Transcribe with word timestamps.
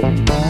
Bye. 0.00 0.49